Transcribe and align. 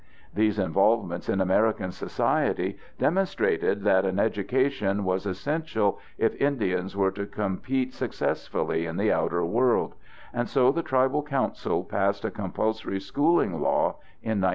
These 0.33 0.57
involvements 0.57 1.29
in 1.29 1.39
American 1.39 1.91
society 1.91 2.75
demonstrated 2.97 3.83
that 3.83 4.03
an 4.03 4.17
education 4.17 5.03
was 5.03 5.27
essential 5.27 5.99
if 6.17 6.33
Indians 6.41 6.97
were 6.97 7.11
to 7.11 7.27
compete 7.27 7.93
successfully 7.93 8.87
in 8.87 8.97
the 8.97 9.11
outer 9.13 9.45
world, 9.45 9.93
and 10.33 10.49
so 10.49 10.71
the 10.71 10.81
tribal 10.81 11.21
council 11.21 11.83
passed 11.83 12.25
a 12.25 12.31
compulsory 12.31 12.99
schooling 12.99 13.61
law 13.61 13.97
in 14.23 14.41
1947. 14.41 14.49